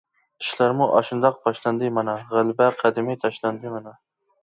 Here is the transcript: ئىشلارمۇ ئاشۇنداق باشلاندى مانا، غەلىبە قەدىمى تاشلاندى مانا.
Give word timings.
ئىشلارمۇ 0.43 0.87
ئاشۇنداق 0.95 1.37
باشلاندى 1.45 1.93
مانا، 1.99 2.17
غەلىبە 2.35 2.73
قەدىمى 2.83 3.19
تاشلاندى 3.25 3.79
مانا. 3.79 3.99